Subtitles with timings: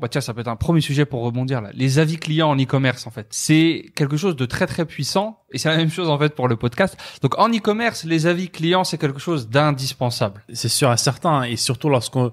[0.00, 1.70] Bah tiens, ça peut être un premier sujet pour rebondir là.
[1.74, 5.58] Les avis clients en e-commerce en fait, c'est quelque chose de très très puissant et
[5.58, 6.96] c'est la même chose en fait pour le podcast.
[7.22, 10.42] Donc en e-commerce, les avis clients c'est quelque chose d'indispensable.
[10.52, 12.32] C'est sûr et certain, et surtout lorsqu'on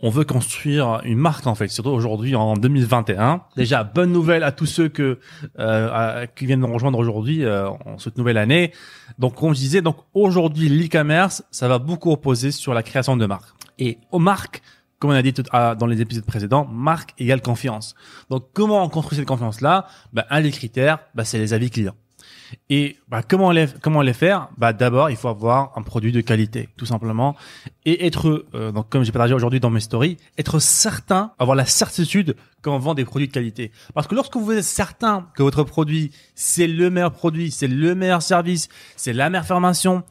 [0.00, 3.42] on veut construire une marque en fait, surtout aujourd'hui en 2021.
[3.56, 5.18] Déjà, bonne nouvelle à tous ceux que
[5.58, 8.72] euh, qui viennent nous rejoindre aujourd'hui euh, en cette nouvelle année.
[9.18, 13.26] Donc, comme je disais, donc aujourd'hui l'e-commerce, ça va beaucoup reposer sur la création de
[13.26, 13.48] marques.
[13.78, 14.62] Et aux marques,
[14.98, 17.94] comme on a dit tout- à- dans les épisodes précédents, marque égale confiance.
[18.30, 19.86] Donc, comment on construit cette confiance-là?
[20.12, 21.94] Ben, Un des critères, ben, c'est les avis clients.
[22.70, 24.48] Et bah, comment les comment les faire?
[24.56, 27.36] Bah d'abord, il faut avoir un produit de qualité, tout simplement,
[27.84, 31.66] et être euh, donc comme j'ai partagé aujourd'hui dans mes stories, être certain, avoir la
[31.66, 33.70] certitude qu'on vend des produits de qualité.
[33.92, 37.94] Parce que lorsque vous êtes certain que votre produit c'est le meilleur produit, c'est le
[37.94, 40.02] meilleur service, c'est la meilleure formation,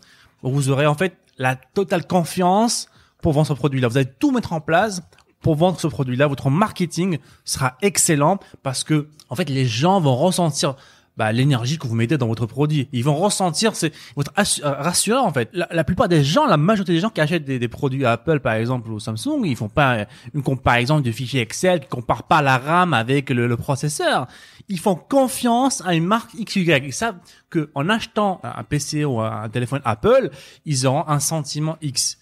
[0.44, 2.88] vous aurez en fait la totale confiance
[3.22, 3.88] pour vendre ce produit-là.
[3.88, 5.02] Vous allez tout mettre en place
[5.42, 6.28] pour vendre ce produit-là.
[6.28, 10.76] Votre marketing sera excellent parce que en fait les gens vont ressentir
[11.18, 12.88] bah, l'énergie que vous mettez dans votre produit.
[12.94, 15.50] Ils vont ressentir, c'est votre euh, rassureur en fait.
[15.52, 18.92] La, plupart des gens, la majorité des gens qui achètent des, produits Apple par exemple
[18.92, 22.44] ou Samsung, ils font pas une comp- par exemple de fichiers Excel, qui comparent pas
[22.44, 24.28] la RAM avec le, le processeur.
[24.70, 26.72] Ils font confiance à une marque XY.
[26.84, 27.18] Ils savent
[27.50, 30.30] que en achetant un PC ou un téléphone Apple,
[30.66, 32.20] ils auront un sentiment X.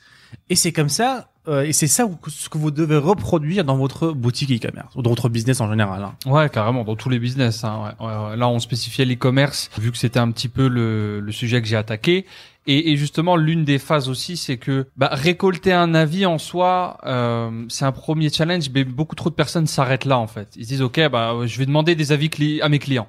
[0.49, 4.11] Et c'est comme ça, euh, et c'est ça ce que vous devez reproduire dans votre
[4.11, 6.03] boutique e-commerce ou dans votre business en général.
[6.03, 6.15] hein.
[6.25, 7.63] Ouais, carrément dans tous les business.
[7.63, 8.35] Hein, ouais, ouais.
[8.37, 11.75] Là, on spécifiait l'e-commerce vu que c'était un petit peu le, le sujet que j'ai
[11.77, 12.25] attaqué.
[12.67, 16.97] Et, et justement, l'une des phases aussi, c'est que bah, récolter un avis en soi,
[17.05, 20.49] euh, c'est un premier challenge, mais beaucoup trop de personnes s'arrêtent là en fait.
[20.55, 22.29] Ils se disent ok, bah je vais demander des avis
[22.61, 23.07] à mes clients.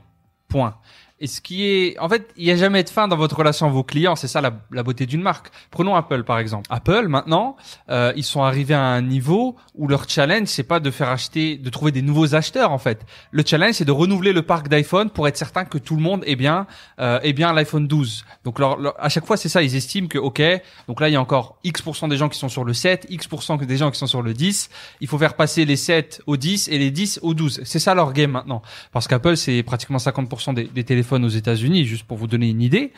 [0.49, 0.75] Point.
[1.19, 3.67] Et ce qui est, en fait, il n'y a jamais de fin dans votre relation
[3.67, 4.17] à vos clients.
[4.17, 5.49] C'est ça la, la beauté d'une marque.
[5.71, 6.67] Prenons Apple par exemple.
[6.69, 7.57] Apple maintenant,
[7.89, 11.57] euh, ils sont arrivés à un niveau où leur challenge c'est pas de faire acheter,
[11.57, 13.01] de trouver des nouveaux acheteurs en fait.
[13.31, 16.23] Le challenge c'est de renouveler le parc d'iPhone pour être certain que tout le monde
[16.27, 16.67] est bien,
[17.01, 18.27] euh, est bien l'iPhone 12.
[18.45, 20.43] Donc leur- leur- à chaque fois c'est ça, ils estiment que ok,
[20.87, 23.27] donc là il y a encore X des gens qui sont sur le 7, X
[23.67, 24.69] des gens qui sont sur le 10.
[25.01, 27.63] Il faut faire passer les 7 au 10 et les 10 au 12.
[27.65, 28.61] C'est ça leur game maintenant.
[28.93, 32.63] Parce qu'Apple c'est pratiquement 50% des, des téléphones aux États-Unis, juste pour vous donner une
[32.63, 32.93] idée.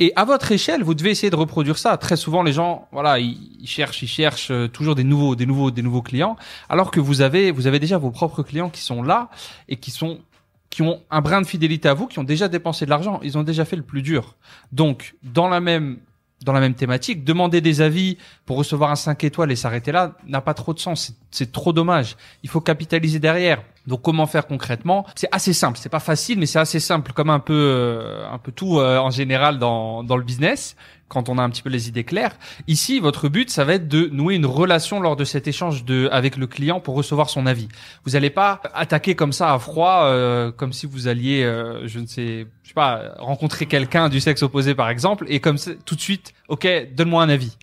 [0.00, 1.96] Et à votre échelle, vous devez essayer de reproduire ça.
[1.96, 5.46] Très souvent, les gens, voilà, ils, ils cherchent, ils cherchent euh, toujours des nouveaux, des
[5.46, 6.36] nouveaux, des nouveaux clients,
[6.68, 9.28] alors que vous avez, vous avez déjà vos propres clients qui sont là
[9.68, 10.20] et qui sont,
[10.70, 13.18] qui ont un brin de fidélité à vous, qui ont déjà dépensé de l'argent.
[13.24, 14.36] Ils ont déjà fait le plus dur.
[14.70, 15.98] Donc, dans la même,
[16.44, 18.16] dans la même thématique, demander des avis
[18.46, 21.12] pour recevoir un 5 étoiles et s'arrêter là n'a pas trop de sens.
[21.30, 22.16] C'est- trop dommage.
[22.42, 23.62] Il faut capitaliser derrière.
[23.86, 25.06] Donc comment faire concrètement?
[25.14, 25.78] C'est assez simple.
[25.78, 28.98] C'est pas facile, mais c'est assez simple, comme un peu, euh, un peu tout euh,
[28.98, 30.76] en général dans dans le business.
[31.08, 32.36] Quand on a un petit peu les idées claires.
[32.66, 36.08] Ici, votre but, ça va être de nouer une relation lors de cet échange de
[36.12, 37.68] avec le client pour recevoir son avis.
[38.04, 41.98] Vous n'allez pas attaquer comme ça à froid, euh, comme si vous alliez, euh, je
[41.98, 45.94] ne sais, je sais pas, rencontrer quelqu'un du sexe opposé par exemple, et comme tout
[45.94, 47.56] de suite, ok, donne-moi un avis.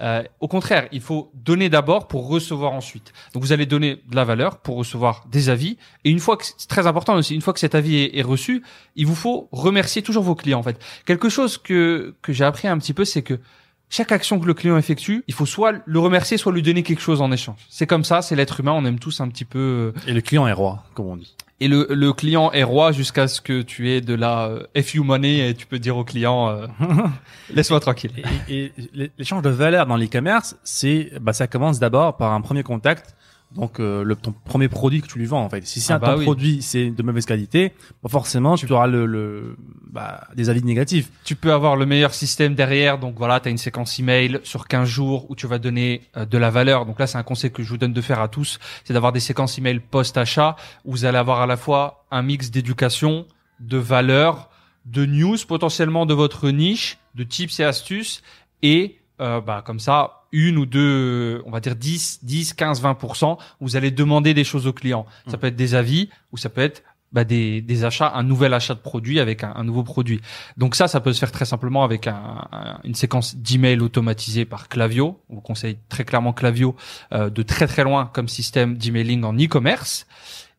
[0.00, 3.12] Euh, au contraire, il faut donner d'abord pour recevoir ensuite.
[3.32, 5.78] Donc vous allez donner de la valeur pour recevoir des avis.
[6.04, 8.22] Et une fois que c'est très important aussi, une fois que cet avis est, est
[8.22, 8.62] reçu,
[8.94, 10.78] il vous faut remercier toujours vos clients en fait.
[11.06, 13.40] Quelque chose que que j'ai appris un petit peu, c'est que
[13.88, 17.00] chaque action que le client effectue, il faut soit le remercier, soit lui donner quelque
[17.00, 17.58] chose en échange.
[17.70, 18.72] C'est comme ça, c'est l'être humain.
[18.72, 19.92] On aime tous un petit peu.
[19.96, 21.34] euh, Et le client est roi, comme on dit.
[21.58, 25.00] Et le, le client est roi jusqu'à ce que tu aies de la euh, FU
[25.00, 26.66] money et tu peux dire au client euh,
[27.54, 28.12] laisse-moi tranquille.
[28.48, 32.62] Et, et l'échange de valeur dans l'e-commerce, c'est, bah, ça commence d'abord par un premier
[32.62, 33.16] contact.
[33.54, 35.66] Donc, euh, le, ton premier produit que tu lui vends, en fait.
[35.66, 36.24] Si c'est Ah un bah ton oui.
[36.24, 39.56] produit, c'est de mauvaise qualité, bah, forcément, tu auras le, le
[39.90, 41.10] bah, des avis négatifs.
[41.24, 42.98] Tu peux avoir le meilleur système derrière.
[42.98, 46.26] Donc voilà, tu as une séquence email sur 15 jours où tu vas donner euh,
[46.26, 46.84] de la valeur.
[46.84, 49.12] Donc là, c'est un conseil que je vous donne de faire à tous, c'est d'avoir
[49.12, 53.26] des séquences email post-achat où vous allez avoir à la fois un mix d'éducation,
[53.60, 54.50] de valeur,
[54.84, 58.22] de news potentiellement de votre niche, de tips et astuces
[58.62, 63.38] et euh, bah, comme ça, une ou deux, on va dire 10, 10, 15, 20%,
[63.60, 65.06] vous allez demander des choses aux clients.
[65.28, 66.82] Ça peut être des avis ou ça peut être
[67.12, 70.20] bah, des, des achats, un nouvel achat de produit avec un, un nouveau produit.
[70.56, 74.44] Donc ça, ça peut se faire très simplement avec un, un- une séquence d'email automatisée
[74.44, 75.20] par Clavio.
[75.30, 76.74] On vous conseille très clairement Clavio
[77.12, 80.06] euh, de très très loin comme système d'emailing en e-commerce.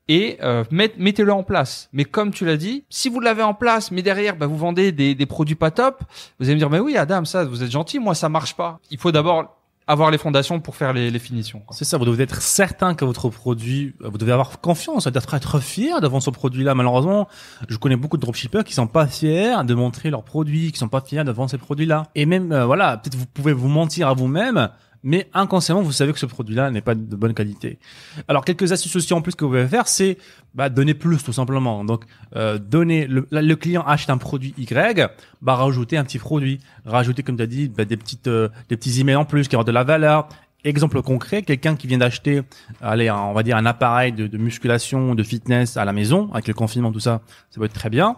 [0.07, 1.89] Et euh, met- mettez-le en place.
[1.93, 4.91] Mais comme tu l'as dit, si vous l'avez en place, mais derrière bah, vous vendez
[4.91, 6.03] des, des produits pas top,
[6.39, 8.79] vous allez me dire mais oui Adam ça vous êtes gentil, moi ça marche pas.
[8.91, 9.53] Il faut d'abord
[9.89, 11.61] avoir les fondations pour faire les, les finitions.
[11.71, 15.61] C'est ça, vous devez être certain que votre produit, vous devez avoir confiance, c'est-à-dire être
[15.61, 16.75] fier devant ce produit-là.
[16.75, 17.29] Malheureusement,
[17.69, 20.89] je connais beaucoup de dropshippers qui sont pas fiers de montrer leurs produits, qui sont
[20.89, 22.03] pas fiers de vendre ces produits-là.
[22.15, 24.67] Et même, euh, voilà, peut-être vous pouvez vous mentir à vous-même,
[25.03, 27.79] mais inconsciemment, vous savez que ce produit-là n'est pas de bonne qualité.
[28.27, 30.17] Alors, quelques astuces aussi en plus que vous pouvez faire, c'est
[30.53, 31.85] bah, donner plus, tout simplement.
[31.85, 32.03] Donc,
[32.35, 35.09] euh, donner, le, le client achète un produit Y,
[35.41, 38.77] bah, rajouter un petit produit, rajouter, comme tu as dit, bah, des petites, euh, des
[38.77, 40.27] petits emails en plus qui ont de la valeur.
[40.63, 42.41] Exemple concret, quelqu'un qui vient d'acheter,
[42.81, 46.47] allez, on va dire un appareil de, de musculation, de fitness à la maison, avec
[46.47, 47.21] le confinement, tout ça,
[47.51, 48.17] ça va être très bien.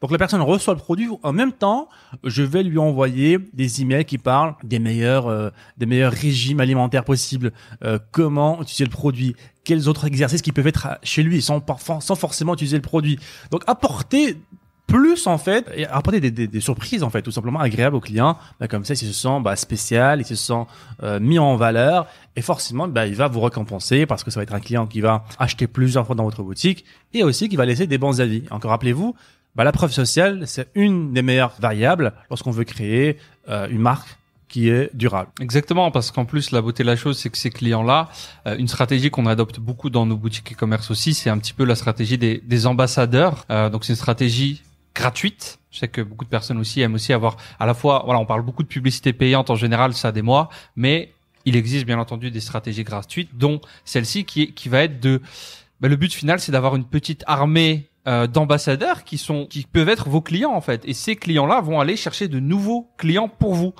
[0.00, 1.08] Donc la personne reçoit le produit.
[1.22, 1.88] En même temps,
[2.24, 7.04] je vais lui envoyer des emails qui parlent des meilleurs, euh, des meilleurs régimes alimentaires
[7.04, 7.52] possibles,
[7.84, 11.62] euh, comment utiliser le produit, quels autres exercices qui peuvent être chez lui sans,
[12.00, 13.18] sans forcément utiliser le produit?
[13.50, 14.38] Donc apporter
[14.90, 18.36] plus en fait et apporter des, des, surprises en fait tout simplement agréables au client
[18.58, 20.64] bah, comme ça il se sent bah, spécial il se sent
[21.04, 24.42] euh, mis en valeur et forcément bah, il va vous récompenser parce que ça va
[24.42, 27.66] être un client qui va acheter plusieurs fois dans votre boutique et aussi qui va
[27.66, 29.14] laisser des bons avis encore rappelez-vous
[29.54, 33.18] bah, la preuve sociale c'est une des meilleures variables lorsqu'on veut créer
[33.48, 34.16] euh, une marque
[34.50, 37.50] qui est durable Exactement, parce qu'en plus, la beauté de la chose, c'est que ces
[37.50, 38.10] clients-là,
[38.46, 41.64] euh, une stratégie qu'on adopte beaucoup dans nos boutiques e-commerce aussi, c'est un petit peu
[41.64, 43.46] la stratégie des, des ambassadeurs.
[43.50, 44.62] Euh, donc, c'est une stratégie
[44.94, 45.60] gratuite.
[45.70, 48.26] Je sais que beaucoup de personnes aussi aiment aussi avoir, à la fois, voilà, on
[48.26, 51.12] parle beaucoup de publicité payante en général, ça des mois, mais
[51.44, 55.22] il existe bien entendu des stratégies gratuites, dont celle-ci qui, qui va être de,
[55.80, 59.88] bah, le but final, c'est d'avoir une petite armée euh, d'ambassadeurs qui sont, qui peuvent
[59.88, 60.82] être vos clients en fait.
[60.86, 63.74] Et ces clients-là vont aller chercher de nouveaux clients pour vous.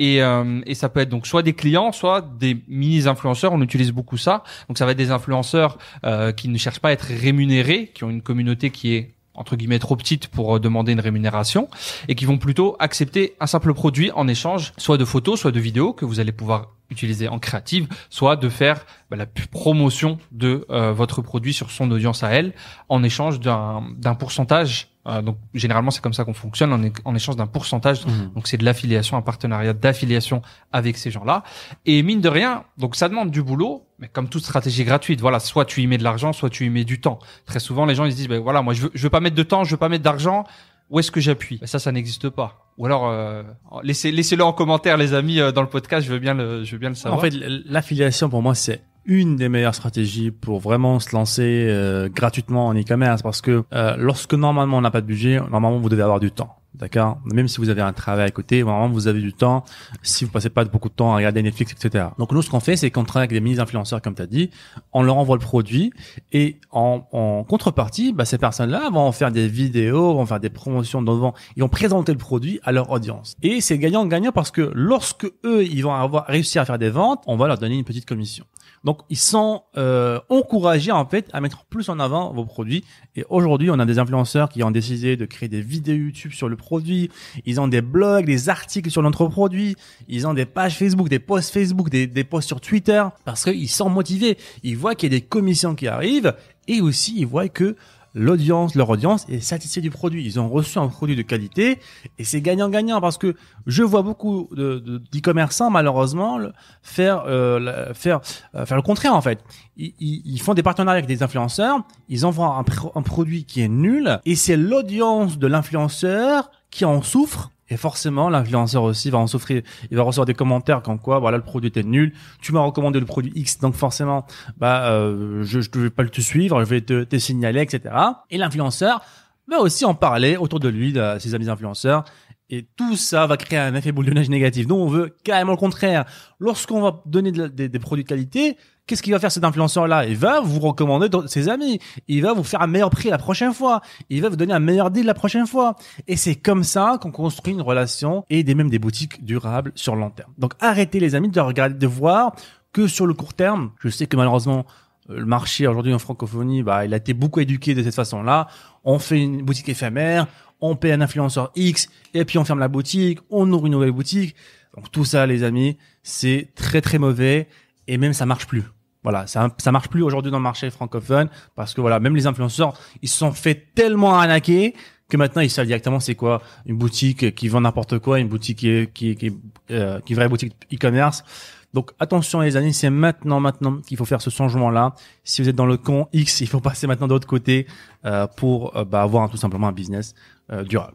[0.00, 3.52] Et, euh, et ça peut être donc soit des clients, soit des mini-influenceurs.
[3.52, 4.42] On utilise beaucoup ça.
[4.66, 8.02] Donc ça va être des influenceurs euh, qui ne cherchent pas à être rémunérés, qui
[8.02, 11.68] ont une communauté qui est entre guillemets trop petite pour euh, demander une rémunération
[12.08, 15.58] et qui vont plutôt accepter un simple produit en échange soit de photos, soit de
[15.58, 20.66] vidéos que vous allez pouvoir utiliser en créative, soit de faire bah, la promotion de
[20.70, 22.52] euh, votre produit sur son audience à elle
[22.88, 24.88] en échange d'un d'un pourcentage.
[25.06, 28.04] Euh, donc généralement c'est comme ça qu'on fonctionne en, échange d'un pourcentage
[28.34, 31.42] donc c'est de l'affiliation, un partenariat d'affiliation avec ces gens-là.
[31.86, 35.38] Et mine de rien, donc ça demande du boulot, mais comme toute stratégie gratuite, voilà,
[35.40, 37.18] soit tu y mets de l'argent, soit tu y mets du temps.
[37.46, 39.20] Très souvent, les gens ils se disent, ben voilà, moi je veux, je veux pas
[39.20, 40.44] mettre de temps, je veux pas mettre d'argent.
[40.88, 41.58] Où est-ce que j'appuie?
[41.58, 42.66] Ben, Ça, ça n'existe pas.
[42.76, 43.44] Ou alors euh,
[43.84, 46.04] laissez, laissez-le en commentaire, les amis, euh, dans le podcast.
[46.06, 47.18] Je veux bien le, je veux bien le savoir.
[47.18, 47.32] En fait,
[47.66, 52.74] l'affiliation pour moi c'est une des meilleures stratégies pour vraiment se lancer euh, gratuitement en
[52.74, 56.20] e-commerce parce que euh, lorsque normalement on n'a pas de budget, normalement vous devez avoir
[56.20, 56.56] du temps.
[56.74, 59.64] D'accord Même si vous avez un travail à côté, normalement vous avez du temps.
[60.02, 62.06] Si vous passez pas beaucoup de temps à regarder Netflix, etc.
[62.18, 64.50] Donc nous, ce qu'on fait, c'est qu'on travaille avec des mini-influenceurs, comme tu as dit.
[64.92, 65.92] On leur envoie le produit
[66.32, 71.02] et en, en contrepartie, bah, ces personnes-là vont faire des vidéos, vont faire des promotions
[71.02, 73.36] devant, ils vont présenter le produit à leur audience.
[73.42, 77.22] Et c'est gagnant-gagnant parce que lorsque eux, ils vont avoir réussi à faire des ventes,
[77.26, 78.44] on va leur donner une petite commission.
[78.84, 82.84] Donc ils sont euh, encouragés en fait à mettre plus en avant vos produits.
[83.14, 86.48] Et aujourd'hui, on a des influenceurs qui ont décidé de créer des vidéos YouTube sur
[86.48, 87.10] le produit.
[87.44, 89.76] Ils ont des blogs, des articles sur notre produit.
[90.08, 93.68] Ils ont des pages Facebook, des posts Facebook, des, des posts sur Twitter parce qu'ils
[93.68, 94.38] sont motivés.
[94.62, 96.34] Ils voient qu'il y a des commissions qui arrivent
[96.66, 97.76] et aussi ils voient que
[98.14, 100.24] l'audience, leur audience est satisfaite du produit.
[100.24, 101.78] Ils ont reçu un produit de qualité
[102.18, 103.34] et c'est gagnant-gagnant parce que
[103.66, 106.38] je vois beaucoup de, de- d'e-commerçants malheureusement
[106.82, 108.20] faire euh, faire
[108.54, 109.42] euh, faire le contraire en fait.
[109.76, 112.62] Ils, ils- ils font des partenariats avec des influenceurs, ils envoient
[112.94, 117.50] un produit qui est nul et c'est l'audience de l'influenceur qui en souffre.
[117.70, 119.62] Et forcément, l'influenceur aussi va en souffrir.
[119.90, 122.12] Il va recevoir des commentaires comme quoi, voilà, le produit était nul.
[122.42, 124.26] Tu m'as recommandé le produit X, donc forcément,
[124.58, 127.94] bah, euh, je ne vais pas te suivre, je vais te, te signaler, etc.
[128.30, 129.02] Et l'influenceur
[129.48, 132.04] va aussi en parler autour de lui, de ses amis influenceurs.
[132.52, 134.66] Et tout ça va créer un effet boule de négatif.
[134.66, 136.04] Donc, on veut carrément le contraire.
[136.40, 138.56] Lorsqu'on va donner des, des produits de qualité,
[138.90, 140.06] qu'est-ce qu'il va faire cet influenceur-là?
[140.06, 141.78] Il va vous recommander ses amis.
[142.08, 143.82] Il va vous faire un meilleur prix la prochaine fois.
[144.08, 145.76] Il va vous donner un meilleur deal la prochaine fois.
[146.08, 149.94] Et c'est comme ça qu'on construit une relation et des, même des boutiques durables sur
[149.94, 150.32] le long terme.
[150.38, 152.34] Donc, arrêtez les amis de regarder, de voir
[152.72, 153.70] que sur le court terme.
[153.78, 154.66] Je sais que malheureusement,
[155.08, 158.48] euh, le marché aujourd'hui en francophonie, bah, il a été beaucoup éduqué de cette façon-là.
[158.82, 160.26] On fait une boutique éphémère,
[160.60, 163.92] on paie un influenceur X, et puis on ferme la boutique, on ouvre une nouvelle
[163.92, 164.34] boutique.
[164.74, 167.46] Donc tout ça, les amis, c'est très très mauvais,
[167.86, 168.64] et même ça marche plus.
[169.02, 172.26] Voilà, ça, ça marche plus aujourd'hui dans le marché francophone, parce que voilà, même les
[172.26, 174.74] influenceurs, ils se sont fait tellement arnaquer
[175.08, 178.58] que maintenant ils savent directement c'est quoi une boutique qui vend n'importe quoi, une boutique
[178.58, 179.32] qui est qui qui
[179.70, 181.24] euh, qui est vraie boutique e-commerce.
[181.72, 184.94] Donc attention les amis, c'est maintenant, maintenant qu'il faut faire ce changement-là.
[185.24, 187.66] Si vous êtes dans le camp X, il faut passer maintenant de l'autre côté
[188.04, 190.14] euh, pour euh, bah, avoir tout simplement un business
[190.52, 190.94] euh, durable.